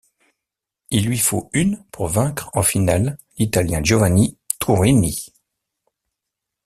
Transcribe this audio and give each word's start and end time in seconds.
Il 0.89 1.05
lui 1.05 1.19
faut 1.19 1.51
une 1.53 1.77
pour 1.91 2.07
vaincre 2.07 2.49
en 2.53 2.63
finale 2.63 3.19
l'Italien 3.37 3.83
Giovanni 3.83 4.35
Turrini. 4.59 5.31